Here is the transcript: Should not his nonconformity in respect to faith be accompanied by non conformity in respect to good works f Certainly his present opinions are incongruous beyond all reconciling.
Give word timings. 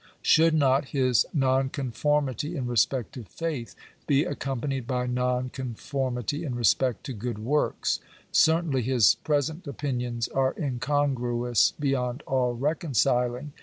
Should 0.23 0.55
not 0.55 0.85
his 0.85 1.27
nonconformity 1.31 2.55
in 2.55 2.65
respect 2.65 3.13
to 3.13 3.23
faith 3.25 3.75
be 4.07 4.25
accompanied 4.25 4.87
by 4.87 5.05
non 5.05 5.49
conformity 5.49 6.43
in 6.43 6.55
respect 6.55 7.03
to 7.03 7.13
good 7.13 7.37
works 7.37 7.99
f 8.01 8.07
Certainly 8.31 8.81
his 8.81 9.13
present 9.23 9.67
opinions 9.67 10.27
are 10.27 10.55
incongruous 10.57 11.73
beyond 11.79 12.23
all 12.23 12.55
reconciling. 12.55 13.53